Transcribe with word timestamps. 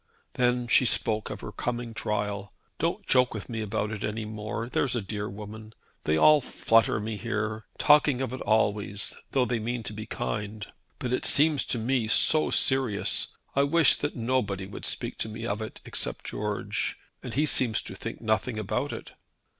Then 0.33 0.67
she 0.67 0.87
spoke 0.87 1.29
of 1.29 1.41
her 1.41 1.51
coming 1.51 1.93
trial. 1.93 2.51
"Don't 2.79 3.05
joke 3.05 3.35
with 3.35 3.49
me 3.49 3.61
about 3.61 3.91
it 3.91 4.03
any 4.03 4.25
more, 4.25 4.67
there's 4.67 4.95
a 4.95 5.01
dear 5.03 5.29
woman. 5.29 5.73
They 6.05 6.17
all 6.17 6.41
flutter 6.41 6.99
me 6.99 7.17
here, 7.17 7.65
talking 7.77 8.19
of 8.19 8.33
it 8.33 8.41
always, 8.41 9.15
though 9.31 9.45
they 9.45 9.59
mean 9.59 9.83
to 9.83 9.93
be 9.93 10.07
kind. 10.07 10.65
But 10.97 11.13
it 11.13 11.23
seems 11.25 11.65
to 11.65 11.77
me 11.77 12.07
so 12.07 12.49
serious. 12.49 13.27
I 13.55 13.61
wish 13.61 13.95
that 13.97 14.15
nobody 14.15 14.65
would 14.65 14.85
speak 14.85 15.19
to 15.19 15.29
me 15.29 15.45
of 15.45 15.61
it 15.61 15.81
except 15.85 16.25
George, 16.25 16.97
and 17.21 17.35
he 17.35 17.45
seems 17.45 17.83
to 17.83 17.93
think 17.93 18.21
nothing 18.21 18.57
about 18.57 18.91
it." 18.91 19.11